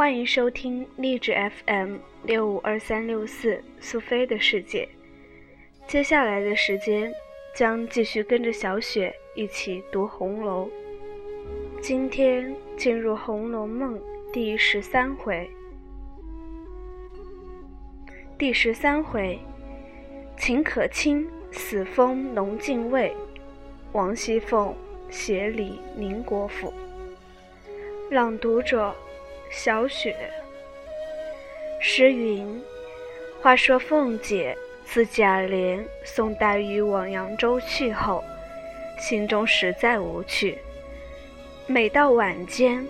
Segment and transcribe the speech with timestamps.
[0.00, 1.34] 欢迎收听励志
[1.66, 4.88] FM 六五二三六四苏菲的世界。
[5.86, 7.12] 接下来的时间
[7.54, 10.70] 将继续跟着小雪一起读红楼。
[11.82, 13.98] 今天进入《红楼梦》
[14.32, 15.50] 第十三回。
[18.38, 19.38] 第十三回，
[20.34, 23.14] 秦可卿死封龙禁尉，
[23.92, 24.74] 王熙凤
[25.10, 26.72] 协理宁国府。
[28.10, 28.96] 朗读者。
[29.52, 30.14] 小雪，
[31.80, 32.62] 诗云
[33.42, 38.22] ：“话说凤姐自贾琏送黛玉往扬州去后，
[38.96, 40.56] 心中实在无趣。
[41.66, 42.86] 每到晚间，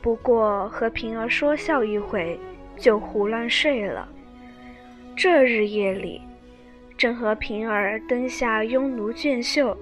[0.00, 2.38] 不过和平儿说笑一回，
[2.76, 4.08] 就胡乱睡了。
[5.16, 6.22] 这日夜里，
[6.96, 9.76] 正和平儿灯下拥炉卷绣，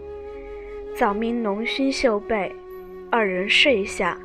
[0.97, 2.51] 早命浓熏绣被，
[3.11, 4.19] 二人睡下。”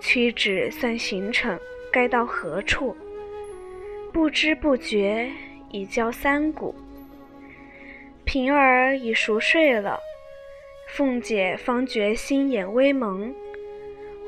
[0.00, 1.58] 屈指算行程，
[1.92, 2.96] 该到何处？
[4.12, 5.30] 不知不觉
[5.70, 6.74] 已交三鼓。
[8.24, 10.00] 平儿已熟睡了，
[10.88, 13.32] 凤姐方觉心眼微蒙，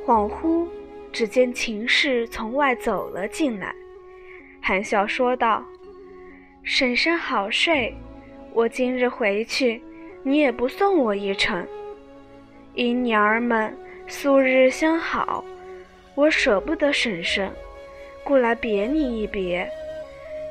[0.05, 0.69] 恍惚
[1.11, 3.75] 只见秦氏从外走了进来，
[4.61, 5.65] 含笑说道
[6.63, 7.95] ：“婶婶好睡，
[8.53, 9.83] 我今日回去，
[10.23, 11.67] 你也不送我一程。
[12.75, 15.45] 因娘儿们素日相好。”
[16.15, 17.51] 我舍不得婶婶，
[18.23, 19.69] 故来别你一别。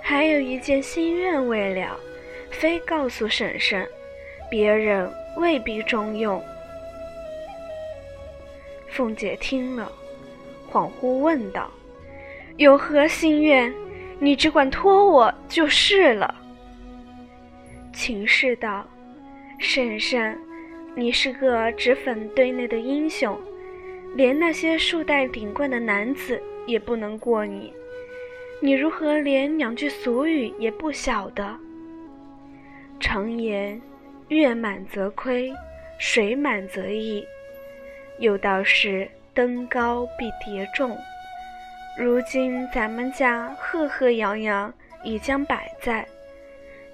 [0.02, 1.96] 还有一件心愿未了，
[2.50, 3.88] 非告诉婶婶，
[4.50, 6.44] 别人未必中用。
[8.90, 9.92] 凤姐听了，
[10.72, 11.70] 恍惚问道
[12.58, 13.72] ：“有何心愿？
[14.20, 16.34] 你只管托我就是了。”
[17.94, 18.86] 秦氏道
[19.60, 20.36] ：“婶婶，
[20.96, 23.40] 你是个脂粉堆内的英雄。”
[24.14, 27.74] 连那些束带顶冠的男子也不能过你，
[28.60, 31.58] 你如何连两句俗语也不晓得？
[33.00, 33.82] 常言
[34.28, 35.52] 月满则亏，
[35.98, 37.26] 水满则溢，
[38.20, 40.98] 有道是登高必跌重。
[41.98, 44.74] 如今咱们家赫赫扬扬
[45.04, 46.06] 已将摆在，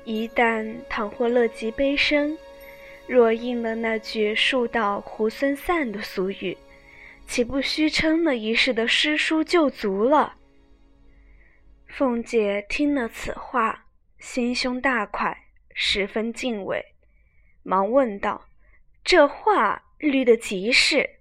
[0.06, 2.38] 一旦倘或乐极悲生，
[3.08, 6.56] 若应了那句树倒猢狲散的俗语。
[7.28, 10.38] 岂不虚称了一世的诗书就足了？
[11.86, 13.86] 凤姐听了此话，
[14.18, 15.38] 心胸大快，
[15.74, 16.96] 十分敬畏，
[17.64, 18.48] 忙问道
[19.04, 21.20] ：“这话虑得极是，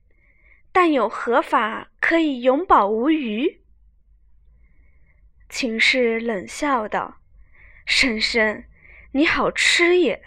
[0.71, 3.61] 但有何法可以永保无虞？”
[5.50, 7.19] 秦氏冷笑道
[7.84, 8.65] ：“婶婶，
[9.11, 10.22] 你好吃也！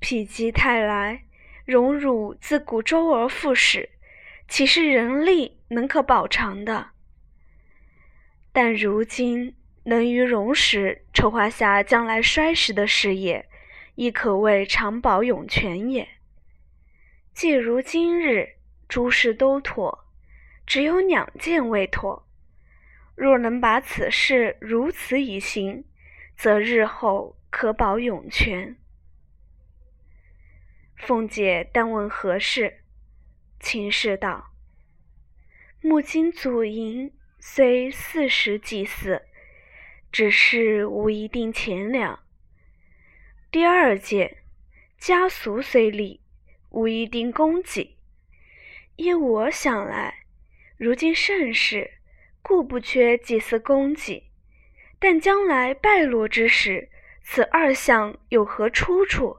[0.00, 1.24] 否极泰来，
[1.64, 3.88] 荣辱自古周而复始。”
[4.52, 6.90] 岂是人力能可保长的？
[8.52, 13.48] 但如今能于荣时筹划下将来衰时的事业，
[13.94, 16.06] 亦可谓长保永全也。
[17.32, 20.04] 既如今日诸事都妥，
[20.66, 22.28] 只有两件未妥。
[23.14, 25.82] 若能把此事如此以行，
[26.36, 28.76] 则日后可保永全。
[30.98, 32.81] 凤姐但问何事？
[33.62, 34.52] 秦氏道
[35.80, 39.22] ：“木金祖银虽四十祭祀，
[40.10, 42.18] 只是无一定钱粮。
[43.52, 44.38] 第二件，
[44.98, 46.20] 家俗虽立，
[46.70, 47.96] 无一定供给。
[48.96, 50.24] 依我想来，
[50.76, 51.92] 如今盛世，
[52.42, 54.28] 固不缺祭祀供给，
[54.98, 56.90] 但将来败落之时，
[57.22, 59.38] 此二项有何出处？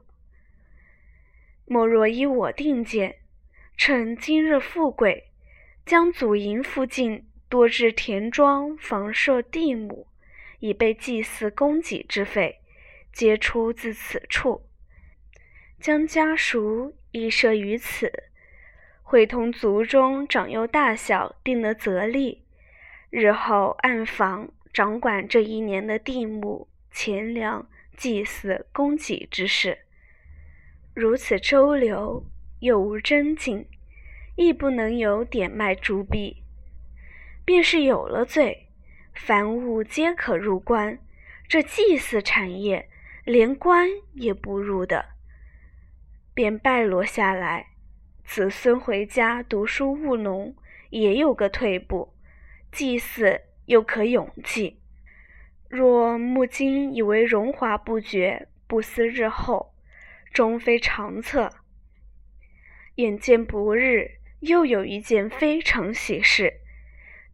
[1.66, 3.18] 莫若依我定见。”
[3.76, 5.32] 趁今日富贵，
[5.86, 10.08] 将祖茔附近多置田庄、房舍、地亩，
[10.60, 12.62] 以备祭祀供给之费，
[13.12, 14.66] 皆出自此处。
[15.80, 18.12] 将家属亦设于此，
[19.02, 22.46] 会同族中长幼大小定了则例，
[23.10, 27.68] 日后按房掌管这一年的地亩、钱粮、
[27.98, 29.80] 祭祀供给之事。
[30.94, 32.26] 如此周流。
[32.64, 33.68] 又无真境，
[34.38, 36.44] 亦不能有典卖铸币。
[37.44, 38.70] 便是有了罪，
[39.14, 40.98] 凡物皆可入关，
[41.46, 42.88] 这祭祀产业
[43.26, 45.08] 连关也不入的，
[46.34, 47.68] 便败落下来。
[48.24, 50.56] 子孙回家读书务农，
[50.90, 52.14] 也有个退步，
[52.72, 54.80] 祭祀又可永继。
[55.68, 59.74] 若木今以为荣华不绝，不思日后，
[60.32, 61.52] 终非长策。
[62.96, 66.62] 眼见不日，又有一件非常喜事，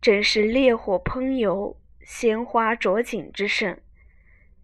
[0.01, 3.77] 真是烈火烹油、鲜花着锦之盛。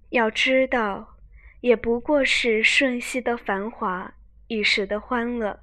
[0.10, 1.18] 要知道，
[1.60, 4.14] 也不过是瞬息的繁华，
[4.48, 5.60] 一时的欢乐，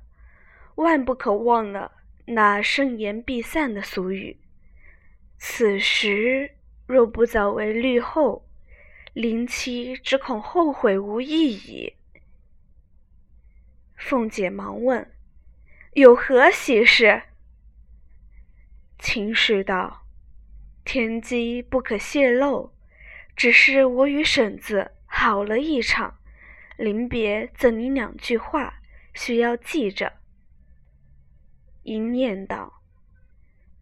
[0.74, 1.92] 万不可忘了
[2.26, 4.36] 那盛筵必散的俗语。
[5.38, 6.50] 此时
[6.86, 8.46] 若不早为绿后，
[9.14, 11.94] 林妻只恐后悔无益矣。
[13.96, 15.10] 凤姐忙问
[15.92, 17.22] ：“有何喜事？”
[18.98, 20.06] 秦氏道
[20.84, 22.72] ：“天机不可泄露，
[23.36, 26.18] 只是我与婶子好了一场，
[26.76, 28.80] 临别赠你两句话，
[29.12, 30.14] 需要记着。”
[31.82, 32.82] 因念道：“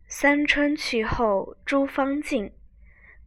[0.09, 2.53] 三春去后诸芳尽，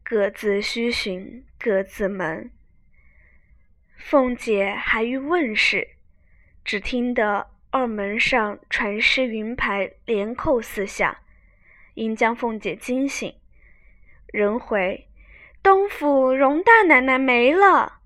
[0.03, 2.51] 各自须寻各自门。”
[3.95, 5.91] 凤姐还欲问事，
[6.65, 11.21] 只听得二门上传诗云牌连扣四下。
[11.95, 13.35] 因将凤姐惊醒，
[14.27, 15.07] 人回
[15.63, 18.01] 东府荣大奶奶没了。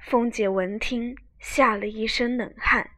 [0.00, 2.90] 凤姐闻听，吓了一身冷汗，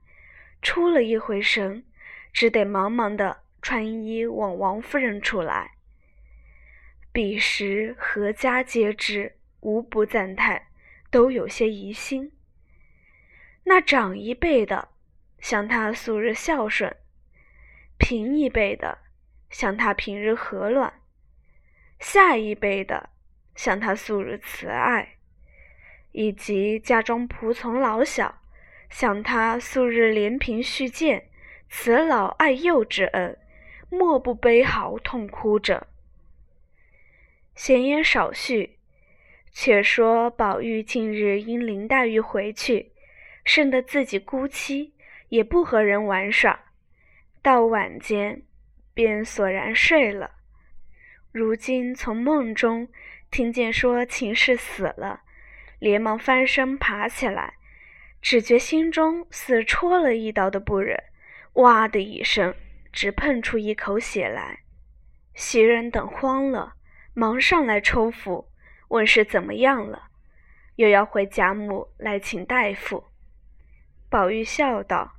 [0.63, 1.85] 出了一回神，
[2.33, 5.73] 只得忙忙的穿衣往王夫人处来。
[7.13, 10.69] 彼时何家皆知，无不赞叹，
[11.11, 12.33] 都有些疑心。
[13.65, 14.90] 那长一辈的，
[15.41, 16.93] 向他素日孝顺；
[17.99, 18.99] 平一辈的。
[19.51, 20.95] 向他平日和暖，
[21.99, 23.11] 下一辈的
[23.57, 25.17] 向他素日慈爱，
[26.13, 28.43] 以及家中仆从老小
[28.89, 31.29] 向他素日怜贫恤贱、
[31.69, 33.37] 慈老爱幼之恩，
[33.89, 35.89] 莫不悲嚎痛哭者。
[37.57, 38.79] 闲言少叙，
[39.51, 42.93] 且说宝玉近日因林黛玉回去，
[43.45, 44.93] 生得自己孤凄，
[45.31, 46.61] 也不和人玩耍，
[47.43, 48.43] 到晚间。
[48.93, 50.33] 便索然睡了。
[51.33, 52.89] 如今从梦中
[53.31, 55.23] 听见说秦氏死了，
[55.79, 57.55] 连忙翻身爬起来，
[58.21, 61.03] 只觉心中似戳了一刀的不忍，
[61.55, 62.55] 哇的一声，
[62.93, 64.59] 只喷出一口血来。
[65.35, 66.75] 袭人等慌了，
[67.15, 68.51] 忙上来抽扶，
[68.89, 70.09] 问是怎么样了，
[70.75, 73.05] 又要回贾母来请大夫。
[74.11, 75.15] 宝玉笑道：“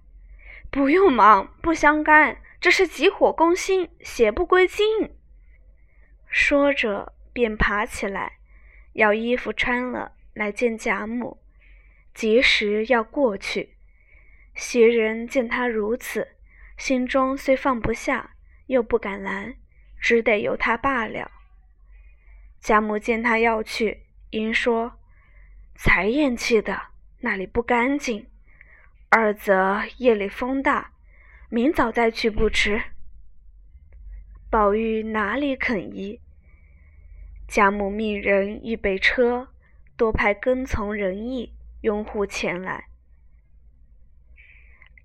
[0.71, 5.15] 不用忙，不相干。”这是急火攻心，血不归经。
[6.27, 8.33] 说着，便爬起来，
[8.93, 11.41] 要衣服穿了，来见贾母。
[12.13, 13.77] 及时要过去，
[14.53, 16.35] 袭人见他如此，
[16.77, 18.35] 心中虽放不下，
[18.67, 19.55] 又不敢拦，
[19.99, 21.31] 只得由他罢了。
[22.59, 24.99] 贾母见他要去，因说
[25.73, 26.79] ：“才咽气的，
[27.21, 28.27] 那里不干净；
[29.11, 30.93] 二则夜里风大。”
[31.53, 32.81] 明早再去不迟。
[34.49, 36.21] 宝玉哪里肯依？
[37.45, 39.49] 贾母命人预备车，
[39.97, 42.85] 多派跟从人役拥护前来，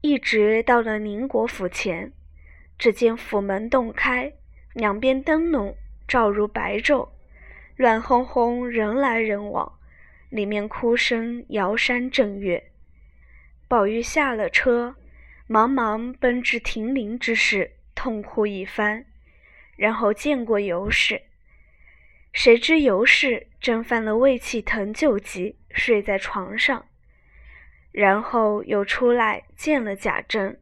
[0.02, 2.12] 一直到了宁国府前，
[2.78, 4.32] 只见府门洞开，
[4.72, 5.76] 两边灯笼
[6.06, 7.08] 照如白昼，
[7.74, 9.76] 乱哄哄人来人往，
[10.28, 12.70] 里面哭声摇山震岳。
[13.68, 14.96] 宝玉下了车。
[15.48, 19.06] 忙忙奔至停灵之时，痛哭一番，
[19.76, 21.22] 然后见过尤氏。
[22.32, 26.86] 谁知尤氏正犯了胃气疼旧疾，睡在床上。
[27.92, 30.60] 然后又出来见了贾珍。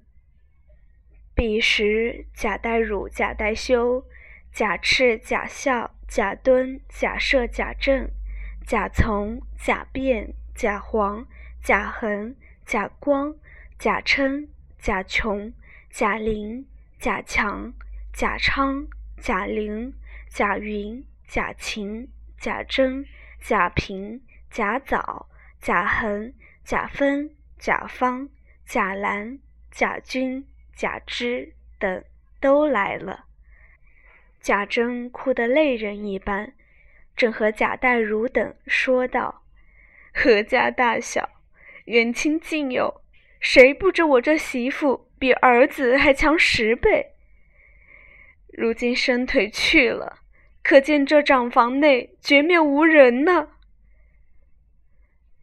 [1.35, 4.05] 彼时贾代儒、贾代修、
[4.53, 8.09] 贾赤、贾孝、贾敦、贾赦、贾政、
[8.67, 11.27] 贾从、贾辩、贾黄、
[11.63, 13.35] 贾恒、贾光、
[13.79, 14.49] 贾琛。
[14.77, 15.55] 贾琼、
[15.89, 16.67] 贾玲、
[16.99, 17.73] 贾强、
[18.13, 19.95] 贾昌、贾玲、
[20.29, 22.07] 贾云、贾琴、
[22.37, 23.07] 贾珍、
[23.41, 25.27] 贾平、贾藻、
[25.63, 28.29] 贾恒、贾芬、贾芳、
[28.67, 29.39] 贾兰、
[29.71, 32.05] 贾君、贾芝等
[32.41, 33.25] 都来了。
[34.43, 36.53] 贾珍哭得泪人一般，
[37.17, 39.45] 正和贾代儒等说道
[40.13, 41.34] ：“何家大小，
[41.85, 43.01] 远亲近友。”
[43.45, 47.13] 谁不知我这媳妇比儿子还强十倍？
[48.49, 50.21] 如今伸腿去了，
[50.63, 53.51] 可见这长房内绝面无人呢。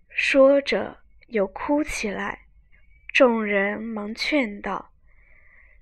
[0.09, 2.47] 说着又哭起来，
[3.13, 4.91] 众人忙劝道：“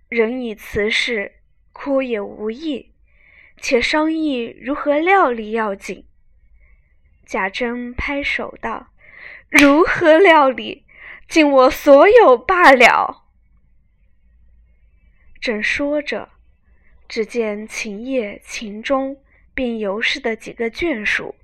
[0.09, 1.35] 人已辞世，
[1.71, 2.91] 哭也无益，
[3.61, 6.05] 且商议如何料理要紧。”
[7.25, 8.91] 贾珍拍手道
[9.49, 10.85] ：“如何料理？”
[11.29, 13.25] 尽我所有罢了。
[15.39, 16.29] 正说着，
[17.07, 19.21] 只见秦业、秦钟，
[19.53, 21.35] 并尤氏的几个眷属、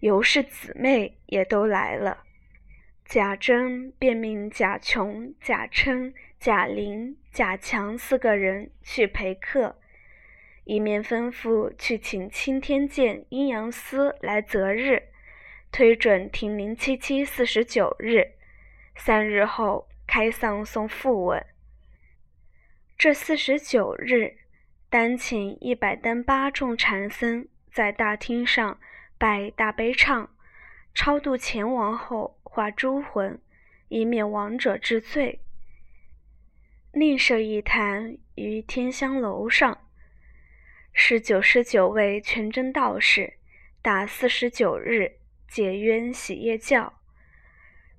[0.00, 2.24] 尤氏姊妹也都来了。
[3.04, 9.78] 贾珍便命贾琼、贾琛、贾玲、贾强四个人去陪客，
[10.64, 15.10] 一面吩咐去请钦天监阴阳司来择日，
[15.76, 18.24] 推准停灵七七四十九日，
[18.94, 21.44] 三日后开丧送讣文。
[22.96, 24.36] 这四十九日，
[24.88, 28.78] 单请一百单八众禅僧在大厅上
[29.18, 30.28] 拜大悲忏，
[30.94, 32.38] 超度前王后。
[32.44, 33.36] 化诸魂，
[33.88, 35.40] 以免亡者之罪。
[36.92, 39.76] 另设一坛于天香楼上，
[40.92, 43.38] 是九十九位全真道士
[43.82, 45.16] 打四十九日
[45.54, 46.94] 解冤洗业教，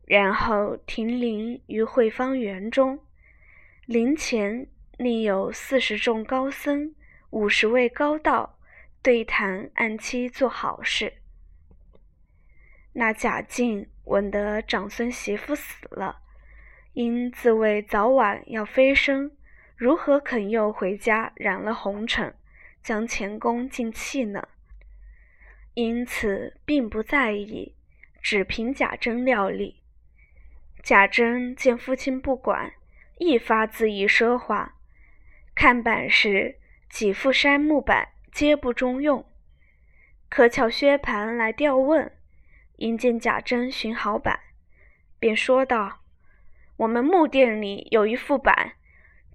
[0.05, 2.99] 然后停灵于慧芳园中。
[3.85, 6.93] 灵前另有四十众高僧、
[7.29, 8.59] 五十位高道
[9.01, 11.13] 对谈，按期做好事。
[12.91, 16.17] 那贾静闻得长孙媳妇死了，
[16.91, 19.31] 因自谓早晚要飞升，
[19.77, 22.35] 如何肯又回家染了红尘，
[22.83, 24.45] 将前功尽弃呢？
[25.75, 27.75] 因此并不在意，
[28.21, 29.83] 只凭贾珍料理。
[30.81, 32.73] 贾珍见父亲不管，
[33.17, 34.75] 一发恣意奢华，
[35.53, 39.25] 看板时几副杉木板皆不中用，
[40.29, 42.11] 可巧薛蟠来调问。
[42.77, 44.39] 因见贾珍寻好板，
[45.17, 46.01] 便说道
[46.77, 48.73] ：“我们木店里有一副板，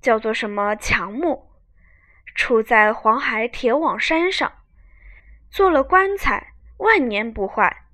[0.01, 1.51] 叫做什么强木，
[2.35, 4.53] 处在黄海铁网山上，
[5.51, 7.85] 做了棺材，万年不坏。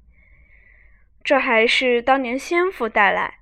[1.24, 3.40] 这还是当年先父带来，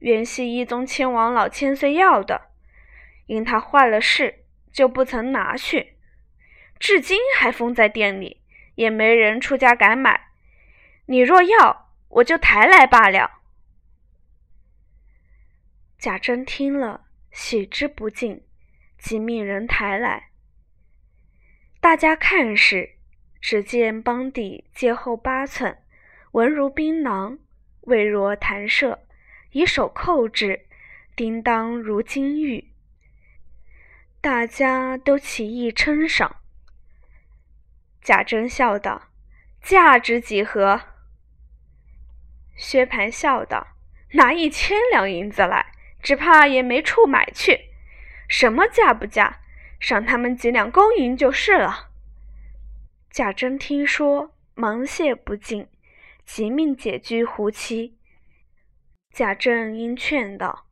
[0.00, 2.50] 原系一宗亲王老千岁要的，
[3.26, 5.96] 因他坏了事，就不曾拿去，
[6.78, 8.42] 至今还封在店里，
[8.74, 10.28] 也没人出家敢买。”
[11.06, 13.42] 你若要，我就抬来罢了。
[15.98, 18.42] 贾珍听了，喜之不尽，
[18.98, 20.30] 即命人抬来。
[21.80, 22.93] 大家看时，
[23.46, 25.76] 只见帮底皆厚八寸，
[26.32, 27.36] 纹如槟榔，
[27.82, 29.00] 味若弹射，
[29.50, 30.64] 以手扣之，
[31.14, 32.72] 叮当如金玉。
[34.22, 36.36] 大家都起意称赏。
[38.00, 39.10] 贾珍笑道
[39.60, 40.80] ：“价值几何？”
[42.56, 43.76] 薛蟠笑道
[44.12, 45.66] ：“拿一千两银子来，
[46.02, 47.60] 只怕也没处买去。
[48.26, 49.40] 什么价不价，
[49.78, 51.90] 赏他们几两公银就是了。”
[53.14, 55.68] 贾珍听说，忙谢不尽，
[56.24, 57.96] 即命解居胡妻。
[59.12, 60.66] 贾政因劝道：“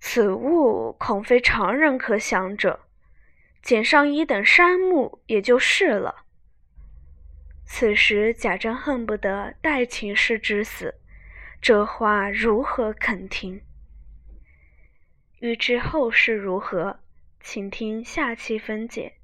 [0.00, 2.80] 此物恐非常人可享者，
[3.62, 6.24] 捡上一等杉木也就是了。”
[7.64, 10.96] 此时贾政恨不得代秦氏之死，
[11.60, 13.62] 这话如何肯听？
[15.38, 16.98] 欲知后事如何，
[17.40, 19.14] 请听下期分解。